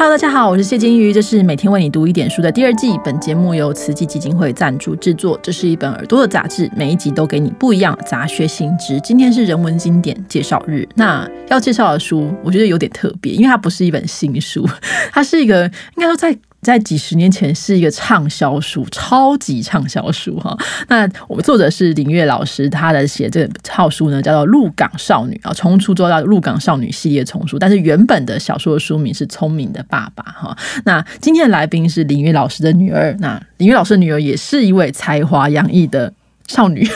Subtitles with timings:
[0.00, 2.98] Hello，大家好，我是谢金鱼，这是每天为你读一点书的第二季。
[3.04, 5.38] 本节目由慈济基金会赞助制作。
[5.42, 8.98] 这是一本耳朵的杂志，每一集都给你不一样杂学新知。
[9.02, 14.66] 今天是人文经典介绍日，那要介绍的书，我觉得有点特别，因为它不是一本新书，
[15.12, 15.64] 它是一个
[15.96, 16.34] 应该说在。
[16.62, 20.56] 在几十年前是一个畅销书，超级畅销书哈。
[20.88, 27.58] 那我们作者是林月老师，他的写这套书呢叫做《鹿港少女》啊，从初做到《鹿港少女》系列丛书。
[27.58, 30.56] 但是原本的小说的书名是《聪明的爸爸》哈。
[30.84, 36.12] 那今天的来宾是林月老师的女儿，那林月老师的女儿也是一位才华洋溢的
[36.46, 36.86] 少女。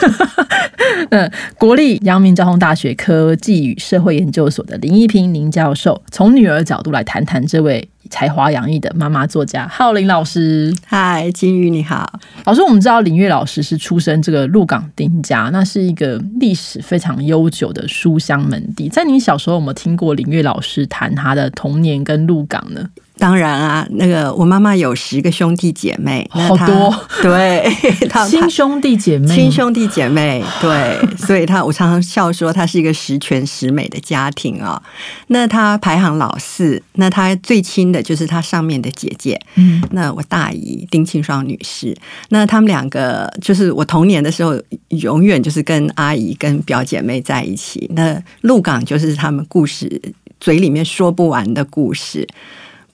[1.09, 7.89] 嗯，国立阳明交通大学科技与社会研究所的林一平林教授，从女儿角度来谈谈这位。
[8.09, 18.87] 才华洋溢的妈妈作家浩林老师，嗨，金鱼你好，老师，我们知道林月老师是出生这个鹿港丁家，那是一个历史非常悠久的书香门第。
[18.89, 22.89] 在您小时候，有没有听过林月老师谈他的童年跟鹿港呢？
[23.17, 27.65] 当然啊，那个我妈妈有十个兄弟姐妹，好多， 对，
[28.27, 34.81] 亲兄弟姐妹，亲兄弟姐妹，对，所以她我常常笑说，她是一个十全十美的家庭啊。
[35.27, 41.95] 那她排行老四，那她最亲的就是她上面的姐姐，嗯，那我大姨丁庆双女士，
[42.29, 44.53] 那他们两个就是我童年的时候，
[44.89, 47.89] 永远就是跟阿姨跟表姐妹在一起。
[47.95, 50.01] 那鹿港就是他们故事
[50.41, 52.27] 嘴里面说不完的故事。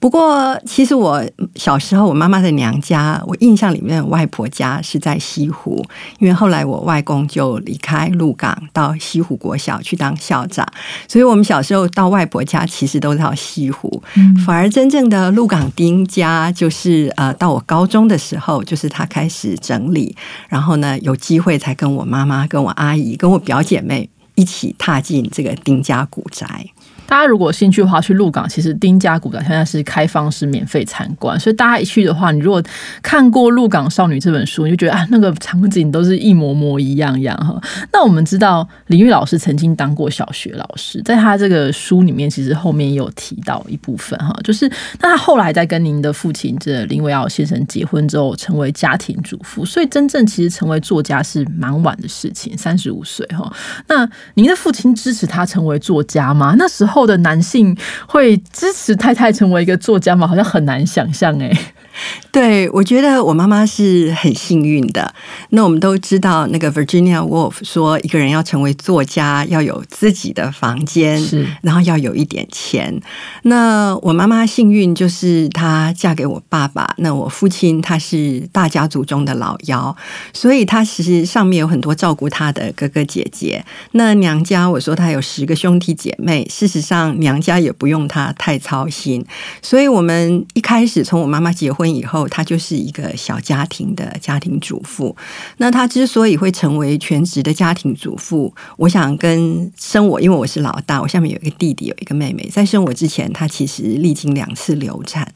[0.02, 1.22] 不过，其实我
[1.54, 5.80] 小时候，我妈妈的娘家，我印象里面外婆家是在西湖，
[6.18, 10.66] 因为后来我外公就离开鹿港，到西湖国小去当校长，
[11.06, 14.02] 所以我们小时候到外婆家，其实都到西湖。
[14.44, 20.16] 反而真正的鹿港丁家，就是呃，到我高中的时候，就是他开始整理，
[20.48, 26.66] 然后呢，有机会才跟我妈妈、跟我阿姨、跟我表姐妹一起踏进这个丁家古宅。
[27.12, 32.62] 大家如果兴趣的话，去鹿港，其实丁家古宅现在是开放式免费参观，所以大家一去的话，你如果
[33.02, 37.60] 看过《鹿港少女》这本书，你就觉得啊，那个场景都是一模模一样样哈。
[37.92, 44.66] 那我们知道林玉老师曾经当过小学老师，在他这个书里面，其实后面也有提到一部分哈，就是
[45.02, 53.52] 那他后来在跟您的父亲这林维尧先生结婚之后，成为家庭主妇，所以真正其实成为作家是蛮晚的事情，三十五岁哈。
[53.88, 56.54] 那您的父亲支持他成为作家吗？
[56.56, 57.01] 那时候。
[57.06, 57.76] 的男性
[58.06, 60.26] 会支持太太成为一个作家吗？
[60.26, 61.50] 好像很难想象哎。
[62.32, 65.14] 对，我觉得我妈妈是很幸运的。
[65.50, 72.98] 那我们都知道，那个 Virginia Woolf 说，一个人要成为作家，要有自己的房间，是，然后要有一点钱。
[73.42, 76.94] 那我妈妈幸运，就是她嫁给我爸爸。
[76.98, 79.94] 那我父亲他是大家族中的老幺，
[80.32, 83.62] 所以他其实上面有很多照顾他的哥哥姐姐。
[83.92, 89.22] 那娘家，我说他有十个兄弟姐妹，事实上娘家也不用他太操心。
[89.60, 91.81] 所以我们一开始从我妈妈结婚。
[91.82, 95.16] 婚以后，她就是一个小家庭的家庭主妇。
[95.56, 102.48] 那她之所以会成为全职的家庭主妇，我想跟生我，因为我是老大，我下面有一个弟弟，有一个妹妹。
[102.52, 105.26] 在生我之前，她其实历经两次流产，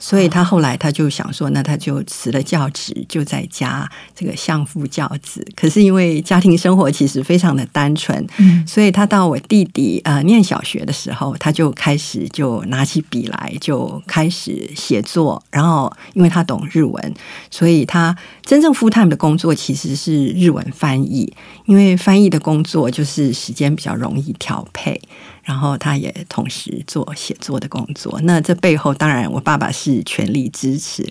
[0.00, 5.46] 所以她后来她就想说，那她就辞了教职，就在家这个相夫教子。
[5.54, 15.91] 可是因为家庭生活其实非常的单纯，嗯，所以她到我弟弟呃念小学的时候，她就开始就拿起笔来就开始写作，然后。
[16.14, 17.14] 因为他懂日文，
[17.50, 21.32] 所以他真正 full time 的工作其实是日文翻译。
[21.66, 25.00] 因为翻译的工作就是时间比较容易调配。
[25.42, 31.04] 然后他也同时做写作的工作，那这背后当然我爸爸是全力支持，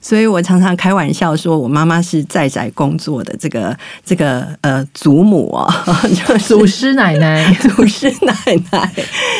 [0.00, 5.84] 所以我常常开玩笑说，我妈妈是在宅工作的这个 这个呃祖母啊，
[6.26, 8.34] 就祖师奶奶， 祖师奶
[8.72, 8.90] 奶，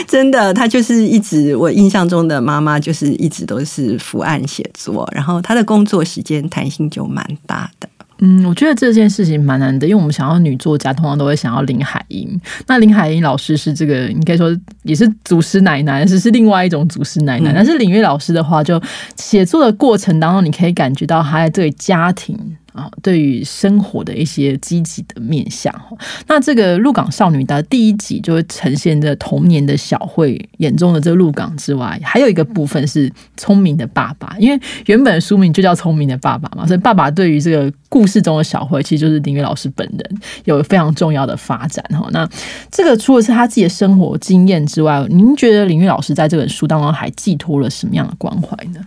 [0.06, 7.88] 真的，她就是一直我印象中的妈妈，就是一直都是伏案写作，然后她的工作时间弹性就蛮大的。
[8.26, 12.40] 嗯，我觉得这件事情蛮难的，因为我们想要女作家，通常都会想要林海音。
[12.66, 17.52] 那林海音老师是这个，应该说也是祖师奶奶，只是另外一种祖师奶奶。
[17.54, 18.80] 但是林月老师的话，就
[19.16, 22.56] 写作的过程当中，你可以感觉到他在这个家庭。
[22.74, 25.72] 啊，对于生活的一些积极的面向
[26.26, 42.08] 那这个鹿港少女的第一集就会呈现着童年的小慧眼中的这鹿港之外，还有一个部分是聪明的爸爸，因为原本书名就叫聪明的爸爸嘛，所以爸爸对于这个故事中的小慧，其实就是林月老师本人有非常重要的发展哈。
[42.10, 42.28] 那
[42.72, 48.80] 这个除了是他自己的生活经验之外，您觉得林月老师在这本书当中还寄托了什么样的关怀呢？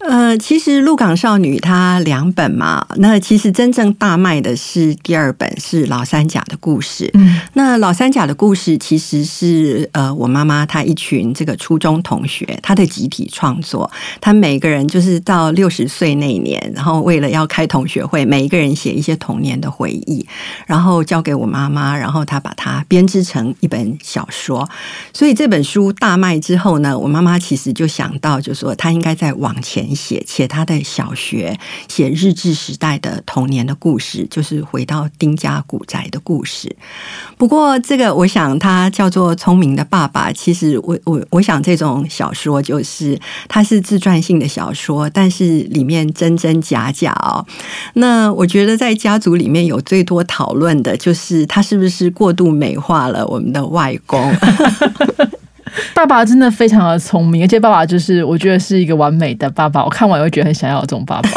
[0.00, 7.10] 呃，其实《鹿港少女》它两本嘛，那其实真正大卖的是第二本，是老三甲的故事。
[7.12, 13.90] 嗯，那老三甲的故事其实是呃，我妈妈她一群这个初中同学，她的集体创作。
[14.22, 20.26] 她每个人就是到六十岁那一年，然后为了要开同学会，每一个人写一些童年的回忆，
[20.66, 24.66] 然后交给我妈妈，然后她把它编织成一本小说。
[25.12, 29.89] 所以这本书大卖之后呢，我妈妈其实就想到，就说她应该再往前。
[29.94, 31.58] 写且他的小学
[31.88, 36.74] 写日治时代的童年的故事，就是回到丁家古宅的故事。
[37.36, 40.32] 不过，这个我想他叫做聪明的爸爸。
[40.32, 47.44] 其实，我我我想这种小说就是它是自传性的小说，但是里面真真假假哦。
[47.94, 54.20] 那我觉得在家族里面有最多讨论的就是他是不是过度美化了我们的外公。
[55.94, 59.84] 爸爸真的非常的聪明，而且爸爸就是我觉得是一个完美的爸爸。
[59.84, 61.30] 我看完会觉得很想要这种爸爸。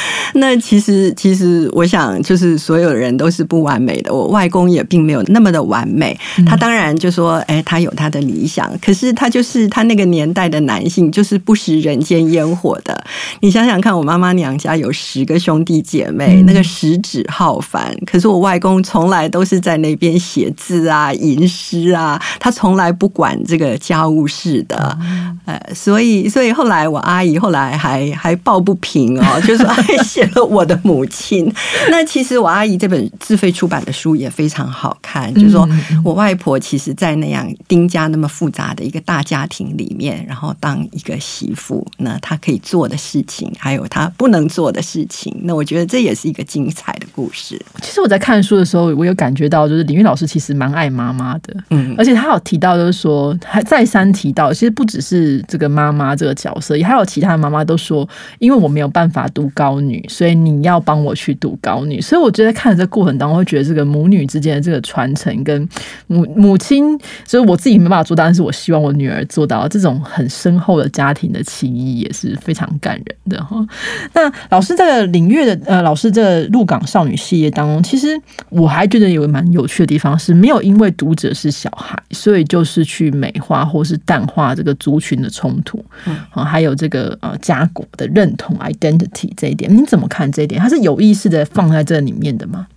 [0.34, 4.14] 那其实，其实我想，就是所有人都是不完美的。
[4.14, 6.16] 我外公也并没有那么的完美。
[6.46, 13.04] 他当然就说，哎，他有他的理想，可是他就是他那个年代的男性，就是不食人间烟火的。
[13.40, 24.96] 你想想看，我妈妈娘家有十个兄弟姐妹，那个十指浩繁，可是我外公从来都是在那边写字啊、吟诗啊，他从来不管这个家务事的。
[25.44, 29.66] 呃，所以，所以后来我阿姨后来还还抱不平哦，就说。
[29.98, 31.52] 写了我的母亲。
[31.90, 35.32] 那其实我阿姨这本自费出版的书也非常好看。
[35.34, 35.68] 就是说
[36.04, 45.34] 我外婆其实，在那样丁家那么复杂的一个大家庭里面，然后当一个媳妇，那她可以做的事情，还有她不能做的事情。
[45.42, 47.60] 那我觉得这也是一个精彩的故事。
[47.82, 51.54] 其实我在看书的时候，我有感觉到，就是李玉老师其实蛮爱妈妈的。
[51.70, 58.08] 嗯，而且他有提到，就是说还再三提到，其实不只是这个妈妈这个角色，也还有其他的妈妈都说，
[58.38, 60.04] 因为我没有办法读高女。
[60.08, 65.68] 所以你要帮我去读高女，所以我觉得看这过程当中，会觉得这个母女之间的这个传承，跟
[66.06, 73.64] 母母亲，就是我自己没办法做到，但是我希望我女儿做到这种很深厚的家庭的情谊，也是非常感人的哈。
[74.12, 78.08] 那老师这个领域的呃，老师这个鹿港少女系列当中，其实
[78.48, 90.60] 我还觉得有蛮有趣的地方，是没有因为读者是小孩，所以就是去美化或是淡化这个族群的冲突，嗯，还有这个呃家国的认同 identity 这一你怎么看这一点？
[90.60, 92.68] 他是有意识的放在这里面的吗？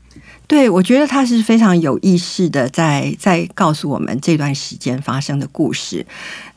[0.47, 6.05] 对，我觉得他是非常有意识的，在在告诉我们这段时间发生的故事。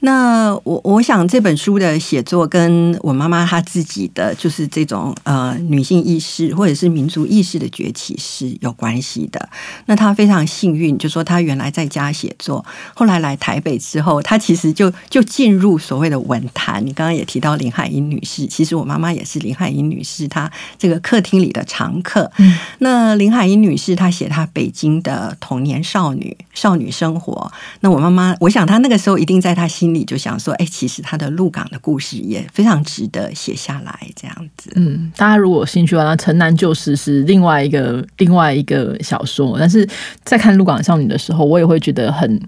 [0.00, 9.48] 那我我想这本书的写作跟我妈妈她自己的就是这种呃女性意识或者是民族意识的崛起是有关系的。
[9.86, 16.84] 那她非常幸运，就说她原来在家写作，后来来台北之后，她其实就就进入所谓的文坛。
[16.84, 22.30] 你刚刚也提到林海音女士，其实我妈妈也是林海音女士，她这个客厅里的常客。
[22.78, 27.50] 那林海音女是，他写他北京的童年少女少女生活，
[27.80, 29.86] 那我妈妈我想她那个时候一定在她心。
[29.96, 34.70] 里就想说，哎，其实她的鹿港的故事也非常值得写下来，这样子。
[34.74, 39.88] 嗯，大家如果有兴趣的话，《城南旧事》是另外一个另外一个小说，但是
[40.22, 42.40] 在看《鹿港少女》的时候，我也会觉得很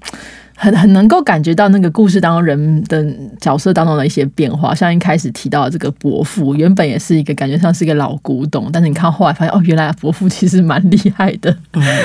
[0.58, 3.06] 很很能够感觉到那个故事当中人的
[3.40, 4.74] 角色当中的一些变化。
[4.74, 11.56] 像一开始提到这个伯父，原本也是一个感觉像是一个老古董，但是你看后来发现，哦，原来伯父其实蛮厉害的，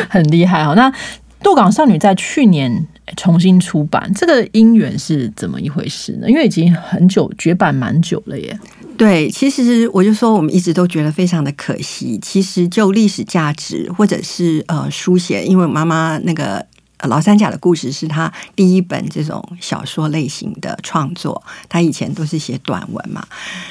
[0.08, 0.74] 很厉害哦。
[0.76, 0.90] 那
[1.42, 2.88] 《渡港少女》在去年。
[3.18, 6.30] 重新出版，这个姻缘是怎么一回事呢？
[6.30, 8.58] 因为已经很久绝版蛮久了耶。
[8.98, 12.18] 对，其实我就说，我们一直都觉得非常的可惜。
[12.22, 16.66] 其实就历史价值，或者是呃书写，因为妈妈那个。
[17.08, 23.26] 老三甲的故事是他第一本这种小说类型的创作，他以前都是写短文嘛。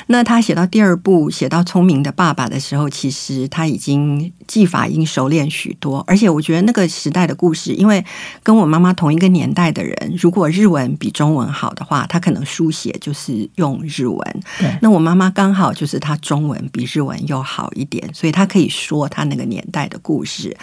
[0.06, 6.02] 那他写到第二部，写到聪明的爸爸的时候，其实他已经技法已经熟练许多。
[6.06, 8.04] 而且我觉得那个时代的故事，因为
[8.42, 14.40] 跟我妈妈同一个年代的人，如果日文比中文好的话，他可能书写就是用日文。
[14.80, 20.56] 那我妈妈刚好就是她中文比日文又好一点，所以他可以说他那个年代的故事。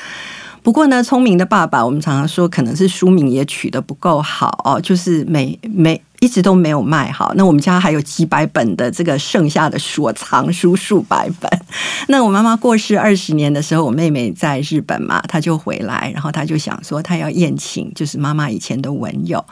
[0.62, 6.02] 不过呢，聪明的爸爸，我们常常说，可能是书名也取得不够好哦，就是每每。
[6.20, 11.50] 一直都没有卖好，那我们家还有几百本的这个剩下的所藏书数百本。
[12.10, 19.44] 那我妈妈过世二十年的时候，我妹妹在日本嘛，她就回来，然后她就想说，她要宴请，就是妈妈以前的文友。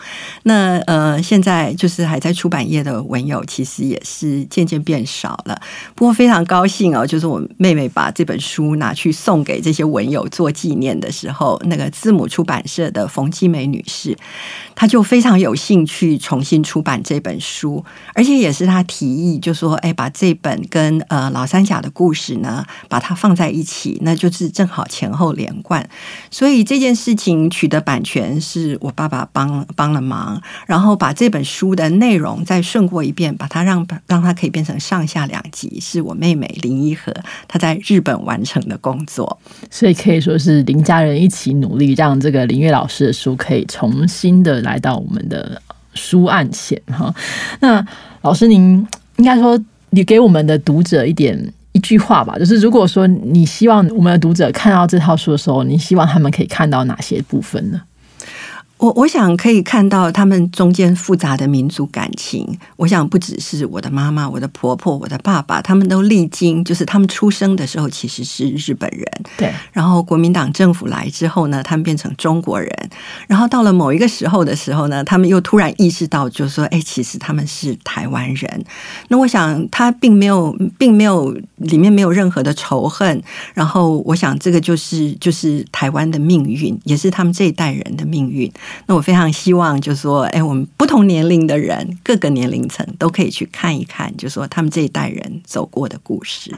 [0.43, 5.57] 那呃，现在就是还在出版业的文友，其实也是渐渐变少了。
[5.95, 14.17] 不过非常高兴哦，就是我妹妹把这本书拿去送给这些文友做纪念的时候，那个字母出版社的冯继梅女士，
[14.75, 16.56] 她就非常有兴趣重新。
[16.63, 17.83] 出版这本书，
[18.13, 25.87] 而且也是他提议，就说：“哎，把这本跟呃老三甲的故事呢，把它放在一起，那就是正好前后连贯。”
[26.31, 37.13] 所以这件事情取得版权是我爸爸帮帮了忙，然后把这本书的内容再顺过一遍，把它让让它可以变成上下两集，是我妹妹林一和
[37.47, 45.61] 她在日本完成的工作，所以可以说是林家人一起努力，让这个林月老师的书可以重新的来到我们的
[45.97, 47.13] 书案前哈。
[47.59, 47.85] 那
[48.21, 48.87] 老师，您
[49.17, 51.53] 应该说你给我们的读者一点。
[51.73, 57.79] 一句话吧，就是如果说你希望我们的读者看到这套书的时候，你希望他们可以看到哪些部分呢？
[58.77, 62.47] 我我想可以看到他们中间复杂的民族感情。
[62.75, 69.05] 我想不只是我的妈妈、我的婆婆、我的爸爸，他们都历经，就是他们出生的时候其实是日本人，
[69.35, 69.51] 对。
[69.73, 72.69] 然后国民党政府来之后呢，他们变成中国人。
[73.27, 78.65] 然后到了某一个时候的时候呢，他们又突然意识到，就是说，哎，其实他们是台湾人。
[79.07, 83.21] 那我想他并没有，并没有里面没有任何的仇恨。
[83.55, 88.51] 然后我想这个就是就是台湾的命运，也是他们这一代人的命运。
[88.85, 96.51] 那我非常希望，就是说，哎，我们不同年龄的人，各个年龄层都可以去看一看，就是说他们这一代人走过的故事。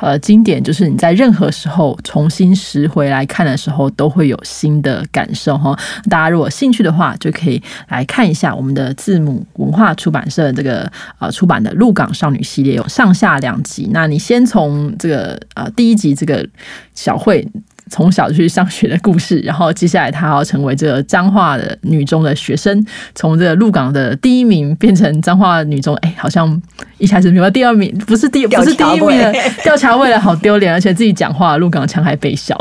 [0.00, 5.76] 呃，经典就是你在任何时候重新拾回来看的时候，都会有新的感受哈。
[6.08, 10.88] 大家如果兴趣的话，就可以来看一下我们的字母文化出版社这个
[11.18, 13.88] 呃出版的《鹿港少女》系列，有上下两集。
[13.92, 16.48] 那你先从这个呃第一集这个
[16.94, 17.44] 小慧。
[17.90, 26.60] 从小去上学的故事，然后接下来她要成为这个彰化的女中的学生，从这个鹿港的第一名变成彰化女中，哎，好像
[26.98, 32.56] 一开始没有第二名，不是第不是第一名了，吊 桥位了，好丢脸，而且自己讲话鹿港腔还被笑，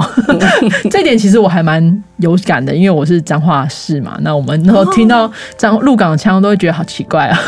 [0.89, 7.39] 这点其实我还蛮有感的，因为我是彰化市嘛，那我们然后听到彰鹿港腔都会觉得好奇怪啊，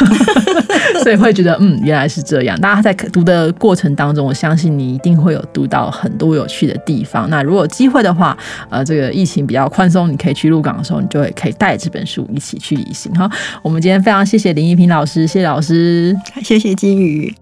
[1.03, 2.59] 所以会觉得嗯原来是这样。
[2.59, 7.29] 大家在读的过程当中，我相信你一定会有读到很多有趣的地方。
[7.29, 8.37] 那如果机会的话，
[8.69, 13.29] 呃，这个疫情比较宽松，你可以去鹿港的时候，你就会可以带这本书一起去旅行哈。
[13.61, 17.33] 我们今天非常谢谢林一平老师，谢谢老师，谢谢金鱼。